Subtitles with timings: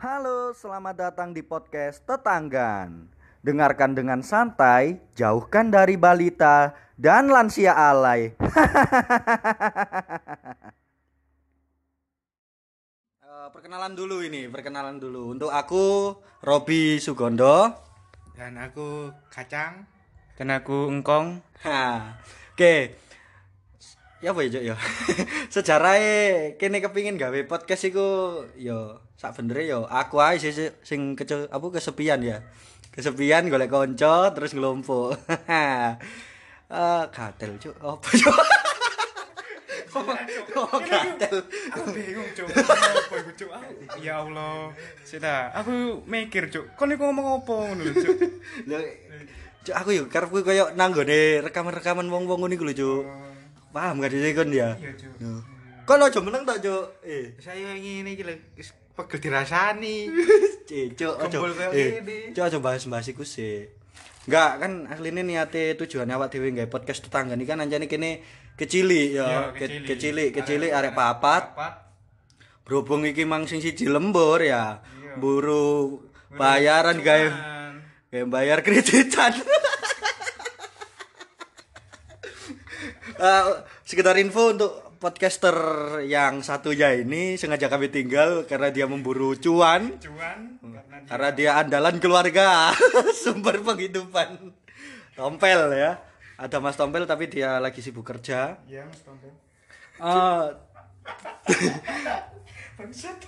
[0.00, 3.12] Halo, selamat datang di podcast Tetanggan.
[3.44, 8.32] Dengarkan dengan santai, jauhkan dari balita dan lansia alay.
[13.38, 15.30] Eh, perkenalan dulu ini, perkenalan dulu.
[15.30, 16.10] Untuk aku
[16.42, 17.70] Robi Sugondo.
[18.34, 19.82] dan aku kacang
[20.34, 22.14] dan aku engkong Ha,
[22.54, 22.94] Oke.
[24.18, 24.74] Ya apa ya, ya?
[25.54, 28.06] Sejarahnya kene kepingin gawe podcast iku
[28.54, 32.42] yo sak bener yo aku ae sih sih- sing kece apa kesepian ya.
[32.90, 35.14] Kesepian golek konco terus ngelompok.
[36.68, 37.74] Eh, gatel cuk.
[37.80, 38.36] Apa cuk?
[40.58, 41.36] Oh, gatel.
[41.72, 43.50] aku bingung cuk apa iku cuk
[44.02, 48.16] ya Allah sudah aku mikir cuk kon iku ngomong apa ngono lho cuk
[49.64, 53.04] Cuk aku yo karepku koyo nanggone rekaman-rekaman wong-wong ngono iku lho, Cuk.
[53.68, 54.72] Paham gak sih kon ya?
[54.80, 55.12] iya cuk.
[55.84, 56.84] Kon aja meneng tok, Cuk.
[57.04, 57.36] Eh.
[57.36, 58.32] saya ingin ini gila
[58.96, 60.08] pegel dirasani
[60.64, 61.38] Cicuk, aja.
[61.72, 62.32] Eh.
[62.32, 63.68] Cuk aja bahas-bahas iku sih.
[64.28, 68.20] Enggak kan asline niate tujuannya awak dhewe gawe podcast tetangga ini kan anjane kene
[68.58, 70.34] kecili ya, kecili.
[70.34, 71.56] Ke- kecili, arek papat.
[72.66, 74.82] Berhubung iki mang sing siji lembur ya.
[75.00, 75.16] Iya.
[75.16, 76.02] Buru
[76.34, 77.26] bayaran gawe
[78.10, 79.32] gawe bayar kreditan.
[83.18, 83.42] Eh,
[83.82, 85.54] sekedar info untuk podcaster
[86.06, 89.98] yang satunya ini sengaja kami tinggal karena dia memburu cuan.
[89.98, 92.70] cuan karena dia Karena dia andalan keluarga,
[93.22, 94.54] sumber penghidupan.
[95.18, 95.98] Tompel ya.
[96.38, 98.62] Ada Mas Tompel tapi dia lagi sibuk kerja.
[98.70, 99.34] ya mas tompel
[99.98, 100.46] Eh,
[102.78, 103.18] bangsat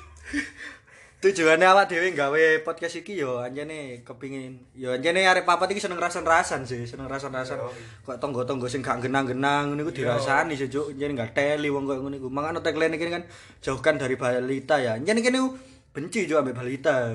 [1.21, 6.01] tujuannya awak dhewe gawe podcast iki yo anjene kepingin yo anjene arek papat iki seneng
[6.01, 7.61] rasan-rasan sih, seneng rasan-rasan.
[8.07, 10.97] Kok tonggo-tonggo sing gak genang-genang ngene iku dirasani sih, Cuk.
[10.97, 12.33] Anjene gak teli wong koyo ngene iku.
[12.33, 13.27] Mangane tagline iki kan
[13.61, 14.97] jauhkan dari balita ya.
[14.97, 15.45] Anjene kene
[15.93, 17.13] benci Cuk ambek balita.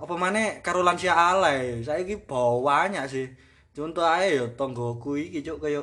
[0.00, 1.84] Apa maneh karo lansia alay.
[1.86, 3.28] Saiki banyak sih.
[3.70, 5.82] Contoh ae yo tonggoku iki Cuk koyo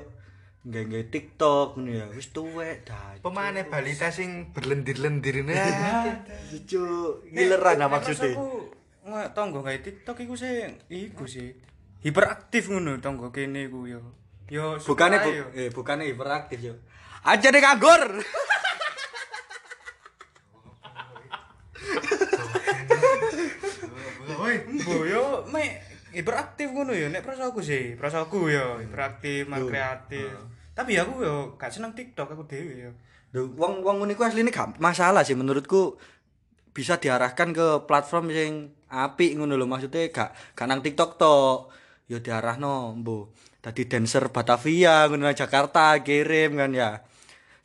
[0.67, 2.05] nggae TikTok ngono ya.
[2.11, 3.15] Wis tuwek dah.
[3.23, 6.19] pemane balita sing berlendir-lendir nah
[6.67, 8.35] Cuk, gileran ah maksudnya.
[8.35, 8.47] aku
[9.07, 11.55] nggak tonggo kayak tiktok iku sih iku sih
[12.03, 14.03] hiperaktif ngono tonggo kene iku yo
[14.51, 16.75] yo ae bu, eh bukannya hiperaktif yo.
[17.23, 18.03] Aja deh nganggur.
[24.37, 30.31] woi Bu yo me hiperaktif ngono ya nek prasaku sih, prasaku yo hiperaktif, mal kreatif.
[30.77, 32.91] Tapi aku yo gak seneng TikTok aku dhewe yo.
[33.33, 35.99] Duh, wong wong ngene iku asline gak masalah sih menurutku
[36.71, 41.73] bisa diarahkan ke platform sing apik ngono lho maksudnya gak gak nang TikTok tok.
[42.07, 43.35] Yo diarahno mbo.
[43.59, 47.03] Dadi dancer Batavia ngono Jakarta kirim kan ya.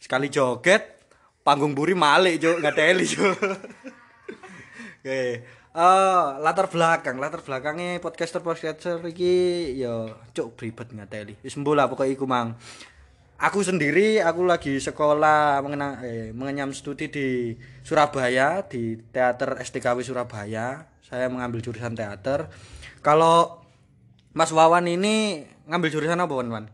[0.02, 0.98] Sekali joget
[1.46, 3.38] panggung buri malik juk ngateli juk.
[5.02, 5.61] Oke.
[5.72, 10.04] Eh, latar belakang, latar belakangnya podcaster-podcaster iki ya
[10.36, 11.40] cuk ribet ngateli.
[11.40, 12.60] Wis mbo lah pokoke iku mang.
[13.40, 20.92] Aku sendiri aku lagi sekolah mengenang eh, mengenyam studi di Surabaya di Teater STKW Surabaya.
[21.00, 22.52] Saya mengambil jurusan teater.
[23.00, 23.64] Kalau
[24.36, 26.52] Mas Wawan ini ngambil jurusan apa, Wan?
[26.52, 26.64] Wan?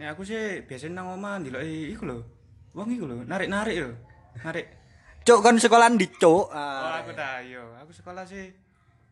[0.00, 2.24] Nek aku sih biasanya nang omah ndeloki iku lho.
[2.72, 3.92] Wong iku lho, narik-narik lho.
[4.40, 4.66] Narik.
[5.22, 6.48] Cuk kan sekolahan di Cuk.
[6.48, 7.12] Oh, aku
[7.44, 7.61] yo.
[7.92, 8.48] Aku sekolah sih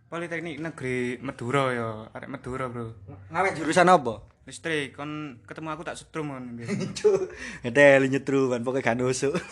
[0.09, 2.97] Politeknik Negeri Madura yo, arek Madura, Bro.
[3.29, 4.25] Ngawe jurusan apa?
[4.49, 6.57] Listrik, kon ketemu aku tak setrum kon.
[6.97, 7.29] Cuk,
[7.61, 9.37] ngedel nyetru kan pokoknya gak nusuk.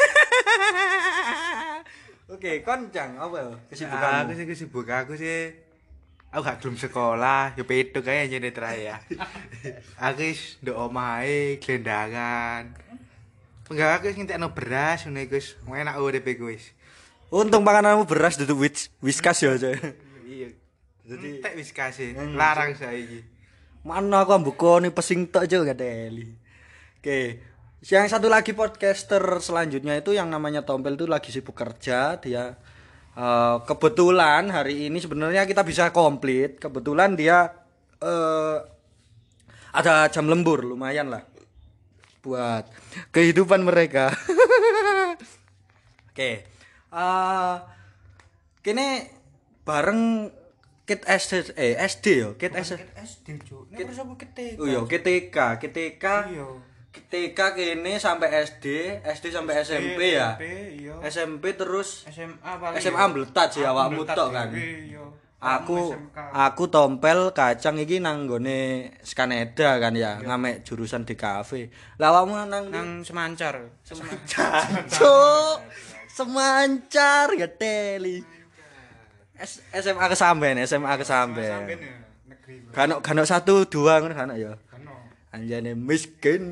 [2.32, 4.32] Oke, koncang apa aku kesibukanmu?
[4.32, 5.52] sih sibuk aku sih
[6.32, 8.96] aku gak belum sekolah ya pedo kayak jadi terakhir
[10.08, 12.72] aku is ndok omahe gelendangan
[13.68, 16.72] enggak aku wis ngentekno beras iku wis enak urip iku wis
[17.28, 19.76] Untung pangananmu beras duduk wis whiskas ya, Cuk.
[20.24, 20.48] iya
[21.04, 23.38] Jadi entek wis kasih larang saiki
[23.86, 26.28] mana aku ambuko nih pesing tok Cuk ngadeli.
[26.98, 27.40] Oke.
[27.78, 32.58] Yang satu lagi podcaster selanjutnya itu yang namanya Tompel itu lagi sibuk kerja, dia
[33.14, 36.58] eh, kebetulan hari ini sebenarnya kita bisa komplit.
[36.58, 37.54] Kebetulan dia
[38.02, 38.58] eh
[39.72, 41.22] ada jam lembur lumayan lah
[42.20, 42.66] buat
[43.14, 44.10] kehidupan mereka.
[46.10, 46.57] Oke.
[46.92, 47.56] Eh
[48.64, 48.86] kene
[49.64, 50.32] bareng
[50.88, 52.80] Kit SD eh SD yo, Kit SD.
[52.96, 53.68] SD, Cuk.
[53.68, 54.56] Nek terus aku ketik.
[54.56, 56.04] Oh iya, KTK, KTK.
[56.32, 56.48] Iya.
[56.96, 58.66] TK kene sampai SD,
[59.04, 60.34] SD sampai SMP ya.
[60.34, 60.44] SMP,
[60.80, 60.94] iya.
[61.04, 62.80] SMP terus SMA paling.
[62.80, 64.48] SMA mbletat sih awakmu tok kan.
[64.56, 65.04] Iya.
[65.38, 65.94] Aku
[66.34, 71.70] aku tompel kacang iki nang nggone Skaneda kan ya, ngamek jurusan di kafe.
[72.00, 73.60] Lah awakmu nang nang semancar
[74.96, 75.56] Cuk.
[76.18, 78.26] Semancar geteli.
[79.38, 81.46] S- SMA kesamben, SMA kesamben.
[81.46, 81.78] Sampeyan
[82.74, 84.58] ya, kanok satu dua ngono kanok ya.
[84.66, 84.94] Kano.
[85.30, 86.42] Anjane miskin.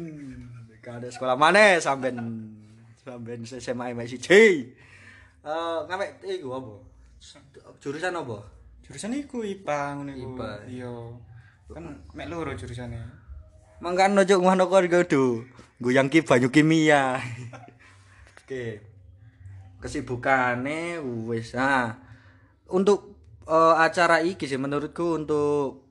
[0.87, 2.23] Kada sekolah mana sampean
[3.03, 4.31] sampean SMA MSC.
[4.31, 6.73] Eh ngamek iku apa?
[7.83, 8.39] Jurusan apa?
[8.87, 10.51] jurusan iku IPA ngono iku IPA.
[10.71, 10.95] iya
[11.75, 11.85] kan
[12.15, 13.03] mek loro jurusane
[13.83, 15.11] Mangkano cuk ngono kok
[15.83, 17.19] goyang ki banyu kimia.
[18.47, 18.96] Oke.
[19.87, 20.99] Kesibukane
[21.31, 21.55] wis.
[21.55, 21.95] Nah,
[22.75, 23.15] untuk
[23.47, 25.87] eh, acara iki sih menurutku untuk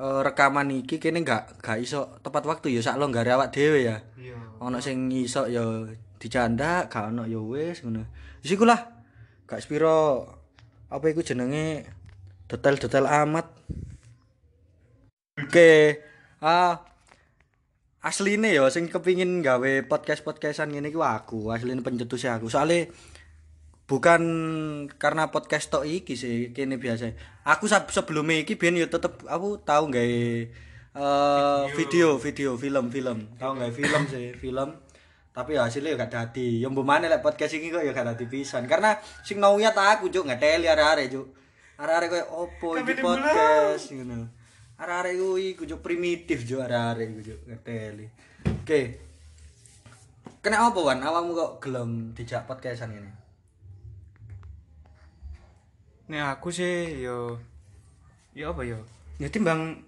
[0.00, 4.00] eh, rekaman iki kene enggak enggak iso tepat waktu ya sak longgare awak dhewe ya.
[4.16, 5.84] iya Ono sing iso ya
[6.16, 8.08] dicandak, gak ono ya wis ngono.
[8.40, 8.80] Wis iku lah.
[9.44, 10.24] Gak spiro
[10.88, 11.84] apa iku jenenge
[12.48, 13.46] detail-detail amat.
[15.36, 16.00] Oke.
[16.40, 16.80] Ah
[18.06, 22.46] asline ya sing kepingin gawe podcast-podcastan ngene iki aku, asline pencetusnya aku.
[22.46, 22.94] Soale
[23.86, 24.22] bukan
[24.98, 27.14] karena podcast tok iki sih kene biasa.
[27.46, 30.22] Aku sab- sebelumnya iki biyen ya tetep aku tahu gawe
[30.96, 33.18] eh video, video, film, film.
[33.38, 34.74] Tahu gawe film sih, film.
[35.36, 36.64] Tapi ya hasilnya ya gak dadi.
[36.64, 38.64] Ya mbok maneh lek podcast iki kok ya gak dadi pisan.
[38.64, 41.28] Karena sing naunya tak aku juk ngeteli arek-arek juk.
[41.76, 44.32] Arek-arek koyo opo iki podcast ngono.
[44.80, 48.08] Arek-arek iku iku juk primitif juk arek-arek iku juk ngeteli.
[48.64, 48.80] Oke.
[50.40, 51.04] Kena apa wan?
[51.04, 53.25] Awakmu kok gelem dijak podcastan ini?
[56.06, 57.38] Nek aku sih yo
[58.30, 58.78] yo apa yo?
[59.18, 59.82] Ya timbang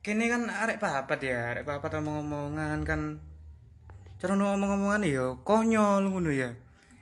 [0.00, 3.18] kene kan arek papat ya, arek papat omong-omongan kan
[4.16, 6.54] cara ngomong-omongan yo konyol ngono ya.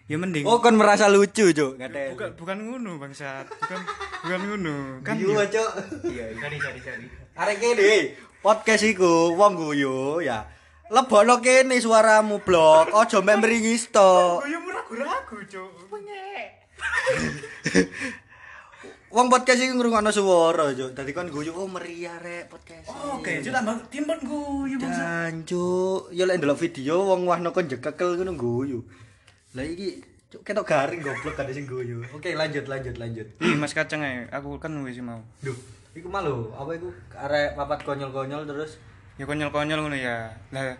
[0.05, 2.12] Ya mending Oh kan merasa lucu juk ngeteli.
[2.12, 3.49] bukan bukan ngono bangsat.
[3.49, 3.81] Bukan
[4.22, 4.76] bukan ngono.
[5.00, 5.70] Kan Iya, ya- Cuk.
[6.08, 7.06] Iya, cari cari cari.
[7.34, 7.93] Arek kene
[8.40, 10.44] podcast iku wong guyu ya.
[10.93, 14.40] Lebokno kene suaramu blok, aja mek meringis tok.
[14.40, 15.72] Oh ya ragu-ragu, Cuk.
[19.14, 20.90] Wong podcast iki ngrungokno swara, Cuk.
[20.90, 22.90] Dadi kon guyu oh meriah rek podcast.
[23.14, 25.31] Oke, Cuk tambah timbang guyu bangsat.
[25.31, 28.82] Jancuk, ya lek ndelok video wong wahno kon jekekel ngono guyu.
[29.55, 30.02] Lah iki
[30.34, 32.02] cuk ketok garing goblok kan sing guyu.
[32.11, 33.31] Oke, lanjut lanjut lanjut.
[33.38, 35.22] Ih, Mas Kacang ae, aku kan wis mau.
[35.46, 35.55] Duh,
[35.94, 38.82] iku malu, apa iku arek papat konyol-konyol terus
[39.14, 40.26] Ya konyol-konyol ngono ya.
[40.50, 40.75] Lah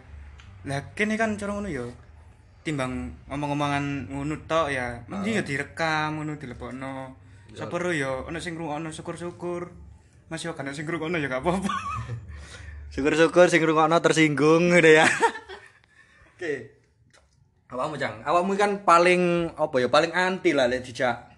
[0.67, 1.87] lah kene kan cara ngono ya.
[2.67, 7.23] Timbang ngomong-ngomongan ngono tok ya, mending ya direkam ngono dilebokno.
[7.55, 9.71] Sapa ro ya ono sing ngrungokno syukur-syukur.
[10.29, 11.71] Mas yo kan sing ngrungokno ya gak apa-apa.
[12.95, 15.07] Syukur-syukur sing ngrungokno tersinggung ngono ya.
[16.35, 16.75] Oke.
[17.71, 21.35] Awakmu Cang, awakmu kan paling apa ya paling anti lah lek dijak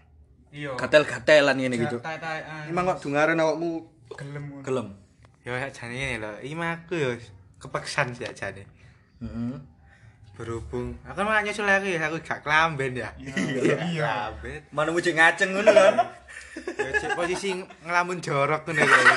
[0.56, 0.72] Iya.
[0.80, 1.98] gatel-gatelan ngene gitu.
[2.72, 3.84] Emang kok dungaren awakmu
[4.16, 4.88] gelem gelem?
[5.44, 7.10] Yo jane ngene lho, iki aku yo
[7.60, 8.64] kepeksan sih jane.
[9.20, 9.75] Heeh.
[10.36, 13.08] Berhubung aku kan nyusul lagi, aku gak kelamben ya.
[13.16, 13.76] Iya.
[13.88, 14.14] Iya.
[14.68, 15.96] Mana mujik ngaceng ngono kan.
[16.56, 17.52] Ya posisi
[17.84, 19.16] ngelamun jorok ngono ya.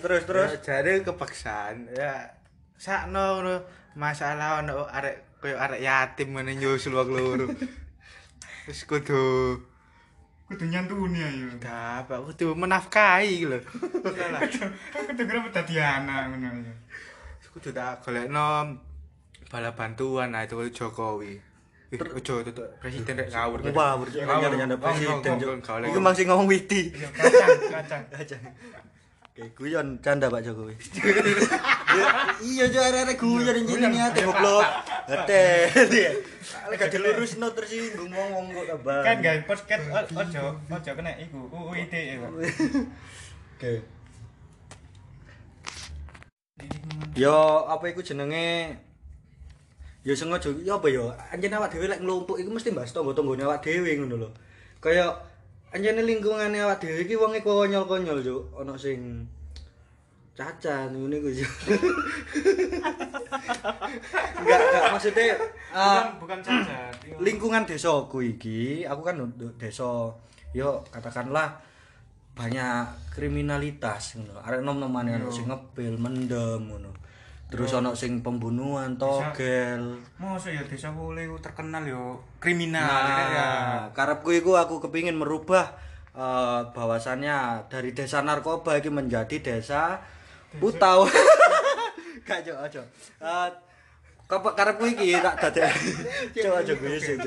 [0.00, 0.50] Terus terus.
[0.56, 2.32] Ya, jare kepeksan ya
[2.80, 3.54] sakno ngono
[3.94, 7.46] masalah ono arek koyo arek yatim ngene nyusul wong loro.
[8.64, 9.60] Wis kudu
[10.50, 11.46] Kudu nyantuni ayo.
[11.62, 13.62] dapat kudu menafkahi lho.
[14.02, 14.42] Salah.
[15.06, 16.74] Kudu kira dadi anak ngono ya.
[17.54, 18.74] Kudu tak golekno
[19.46, 21.38] bala bantuan nah itu Jokowi.
[21.90, 23.58] Ojo itu presiden rek ngawur.
[23.74, 24.54] Wah, berarti Ngawur.
[24.58, 25.38] nyanda presiden.
[25.86, 26.94] Iku masih ngomong witi.
[27.70, 28.42] Kacang, kacang.
[29.40, 30.76] Oke, guyon canda Pak Jokowi.
[31.90, 32.06] Ya,
[32.38, 34.62] iya jo arek-arek guyon jenenge ate goblok.
[35.08, 35.66] Ate.
[36.68, 39.00] Lek gak dilurusno tersinggung ngomong kok kabar.
[39.02, 42.30] Kan guys, podcast ojo ojo kena iku UU ITE, Pak.
[43.56, 43.72] Oke.
[47.16, 48.76] Yo apa iku jenenge?
[50.04, 51.16] Ya sengaja ya apa ya?
[51.32, 54.28] Anjen awak dhewe lek nglumpuk iku mesti mbahas tangga-tanggane awak dhewe ngono lho.
[54.84, 55.29] Kaya
[55.70, 58.42] anjene lingkungane awak dhewe iki wonge konyol-konyol, Cuk.
[58.58, 59.26] Ana sing
[60.34, 61.52] cacan ngene iku, Cuk.
[64.40, 65.24] Enggak, enggak maksudnya
[65.70, 66.92] Bukan ah, bukan cacat.
[67.22, 70.10] lingkungan desaku iki aku kan untuk desa
[70.50, 71.62] yo katakanlah
[72.34, 76.90] banyak kriminalitas ngono arek nom-nomane ono sing ngepil mendem ngono
[77.50, 83.48] terus ono sing pembunuhan togel Mosok ya desa ku terkenal yo kriminal nah ya.
[83.90, 85.74] karepku iku aku kepingin merubah
[86.14, 89.98] eh, bahwasannya dari desa narkoba iki menjadi desa
[90.62, 91.04] putau
[92.26, 92.82] gak jo aja
[94.30, 95.74] Kok karepku iki tak dadek.
[96.38, 97.18] Coba aja gue sih.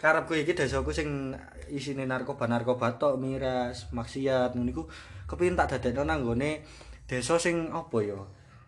[0.00, 1.36] Karepku iki desaku sing
[1.68, 4.82] isine narkoba-narkoba tok, miras, maksiat ngono iku
[5.28, 6.64] kepengin tak dadekno nang nggone
[7.04, 8.16] desa sing apa ya?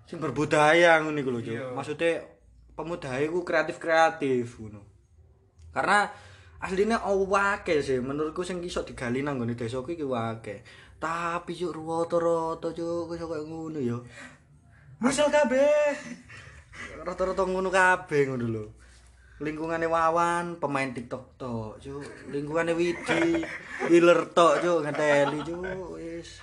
[0.05, 1.55] Sing berbudaya ngono iku lho, Cuk.
[1.57, 1.73] Iya.
[1.73, 2.13] Maksudnya
[2.77, 4.83] pemuda iku kreatif-kreatif ngono.
[5.75, 6.07] Karena
[6.61, 10.63] aslinya awake sih menurutku sing iso digali nang nggone desaku iki wake.
[11.01, 13.99] Tapi cuk rata-rata cuk iso koyo ngono ya.
[15.03, 15.97] Musel kabeh.
[17.03, 18.65] Rata-rata ngono kabeh ngono lho.
[19.43, 22.31] Lingkungane Wawan pemain TikTok tok, cuk.
[22.31, 23.43] Lingkungane Widi,
[23.91, 25.99] dealer tok, cuk, ngeteli, cuk.
[25.99, 26.39] Wis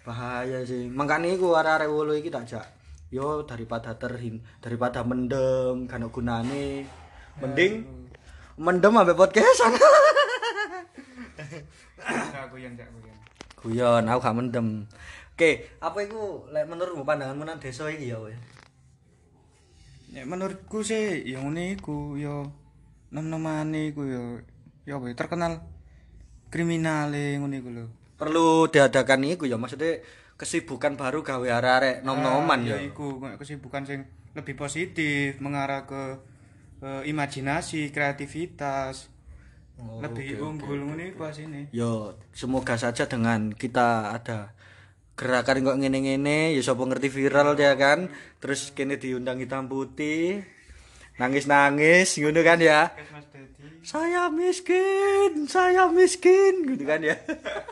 [0.00, 0.88] bahaya sih.
[0.88, 2.64] Makane iku arek-arek wolo iki tak jak.
[3.10, 6.86] Yo daripada terhin, daripada mendem, kan gunane.
[7.42, 7.82] Mending
[8.54, 9.74] mendem ambek podcastan.
[12.50, 13.20] Goyang, enggak goyang.
[13.60, 14.66] Guyon, aku gak mendem.
[15.34, 18.18] Oke, apa iku lek menurutmu pandanganmu nang desa iki ya?
[20.10, 22.44] Ya menurutku sih ya ngene iku ya
[23.14, 24.22] nom-nomane iku ya
[24.84, 25.64] ya ya, terkenal
[26.50, 27.86] kriminale ngono iku lho.
[28.20, 30.04] Perlu diadakan iku ya maksudnya
[30.36, 32.78] kesibukan baru gawe arek-arek nom-noman Ah, ya.
[32.80, 36.02] iku kesibukan sing lebih positif mengarah ke
[36.80, 39.08] eh, imajinasi, kreativitas.
[39.80, 41.72] Oh, lebih unggul ngono iku asine.
[41.72, 44.52] Yo, semoga saja dengan kita ada
[45.16, 48.08] gerakan kok ngene-ngene, ya sapa ngerti viral ya kan.
[48.40, 50.44] Terus kene diundang hitam putih.
[51.16, 52.92] Nangis-nangis ngono kan ya.
[53.80, 57.16] Saya miskin, saya miskin gitu kan ya.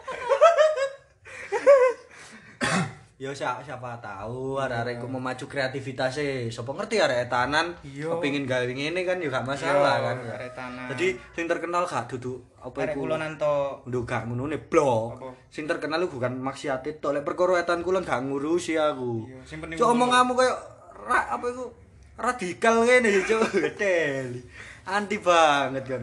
[3.18, 6.46] Yo siapa, siapa tahu arek-arek iku memacu kreativitasnya.
[6.54, 8.14] Sapa ngerti arek etanan Iya.
[8.14, 10.16] kepengin gawe ngene kan ya gak masalah Iya, kan.
[10.38, 10.86] arek etanan.
[10.94, 13.82] Jadi sing terkenal gak duduk apa Arek iku kulonan to.
[13.90, 15.18] Nduk gak ngono ne blok.
[15.50, 19.26] Sing terkenal iku bukan maksiat tok lek perkara etan kulon gak ngurusi aku.
[19.26, 20.54] Iya, sing penting Cuk omonganmu koyo
[21.02, 21.74] ra apa iku
[22.14, 24.30] radikal ngene cuk gedel.
[24.94, 26.02] Anti banget kan.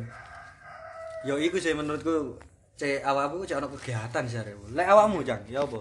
[1.23, 2.35] Yo iku sih menurutku
[2.75, 4.75] cek awakmu cek ono kegiatan sih arek.
[4.75, 5.79] Lek awakmu Jang, ya apa?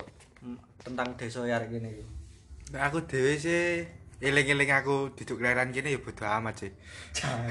[0.84, 2.04] Tentang desa ya kene iki.
[2.72, 3.84] Nah, aku dhewe sih
[4.24, 6.72] eling-eling aku duduk leran kene ya bodo amat sih.
[7.18, 7.50] Kon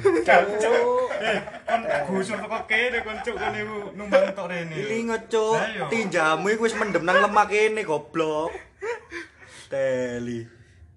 [2.09, 4.73] gusur teko kene kon cuk kon iku numbang tok rene.
[4.73, 5.85] Ilingo cuk, iya.
[5.91, 8.49] tinjamu iku wis mendem nang lemak kene goblok.
[9.69, 10.45] Teli.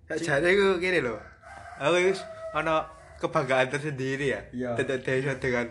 [0.08, 1.20] Tak jane aku kene lho.
[1.76, 2.24] Aku wis
[2.56, 2.88] ana
[3.20, 4.40] kebanggaan tersendiri ya.
[4.54, 4.70] Iya.
[4.80, 5.66] Tetap desa dengan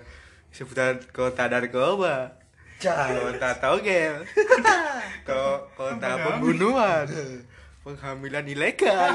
[0.53, 2.44] sebutan kota narkoba.
[2.77, 4.13] Kota togel.
[5.23, 7.05] Ko- Kota pembunuhan.
[7.81, 9.13] Penghamilan ilegal.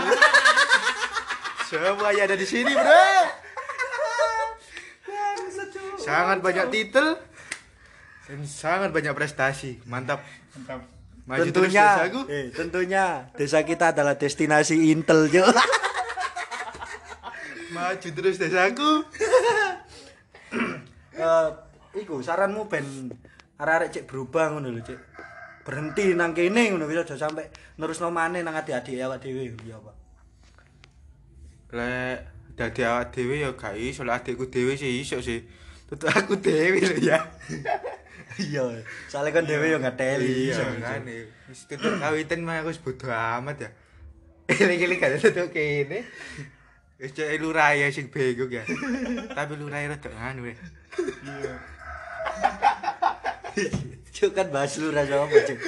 [1.67, 3.07] Semua yang ada di sini, Bro.
[5.97, 7.15] Sangat banyak titel
[8.25, 9.79] dan sangat banyak prestasi.
[9.85, 10.23] Mantap.
[10.55, 10.81] Mantap.
[11.21, 12.21] Maju terus tentunya, desaku.
[12.27, 15.47] eh, tentunya desa kita adalah destinasi Intel jo.
[17.71, 19.07] Maju terus desaku.
[21.13, 21.49] Eh,
[21.97, 23.15] iku saranmu ben
[23.61, 25.01] arek-arek cek berubah ngono lho, Cek.
[25.61, 29.93] Berhenti nang kene ngono bisa aja sampe nerusno maneh nang adik-adik awak dhewe ya apa.
[31.77, 32.19] Lek
[32.57, 35.45] dadi awak dhewe ya gak iso, lek adikku dhewe sih iso sih.
[35.87, 37.21] Tetep aku dhewe lho ya.
[38.41, 38.63] Iya,
[39.11, 40.65] soalnya kan dhewe yo ngateli Iya iso.
[40.81, 41.05] kan.
[41.51, 43.71] Wis tetep kawitan mah aku wis bodo amat ya.
[44.65, 46.09] Eling-eling gak tetep kene.
[46.97, 48.65] Wis cek lurah ya sing bego ya.
[49.37, 50.57] Tapi lurah rada anu ya.
[51.21, 51.55] Iya.
[54.11, 55.59] Cuk kan bahas lurah sapa, Cuk?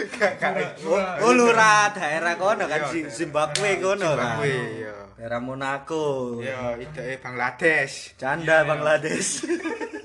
[0.84, 4.42] Oh, oh, lurah daerah kono kan Iya, Zi- Zimbabwe kono kan.
[4.42, 4.94] Zimbabwe, iya.
[5.14, 6.04] Daerah Monaco.
[6.42, 8.18] Ya, itu Bangladesh.
[8.18, 9.46] Canda Bangladesh.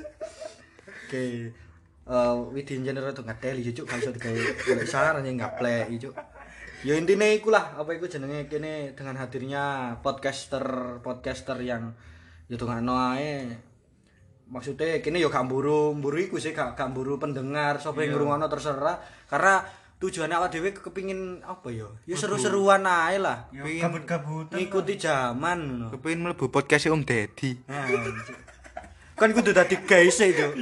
[1.08, 1.26] Oke.
[2.08, 6.16] Eh Widin Jenner itu ngateli cuk gak iso digawe golek saran yang ngaplek cuk.
[6.86, 10.64] Ya intinya iku lah apa iku jenenge kene dengan hadirnya podcaster
[11.02, 11.98] podcaster yang
[12.48, 13.50] ya dongakno ae.
[14.48, 18.48] Maksudnya kene ya gak mburu, mburu iku sih gak gak mburu pendengar, sapa yang ngrungokno
[18.48, 18.96] terserah
[19.28, 19.60] karena
[19.98, 21.90] tujuannya awak dhewe kepingin apa ya?
[22.08, 23.50] Ya seru-seruan ae lah.
[23.52, 24.56] Yo gabut-gabutan.
[24.56, 25.86] Ngikuti zaman ngono.
[25.92, 27.60] Kepengin mlebu podcast Om Deddy.
[27.68, 27.84] Nah,
[29.18, 30.54] kan kudu dadi guys e, Cuk.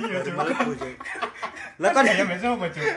[1.77, 2.87] Lah kan ya besok apa, Cuk?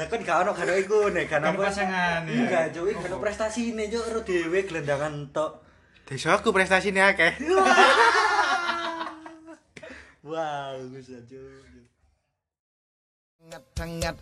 [0.00, 1.68] lah kan gak ono gak ono iku nek gak Kan apa.
[1.68, 2.38] pasangan, iya.
[2.48, 5.52] Enggak, Cuk, gak ono prestasine, Cuk, ro dhewe gelendangan tok.
[6.08, 7.36] Desaku prestasinya akeh.
[10.22, 11.42] bagus aja
[13.48, 14.16] ngetengat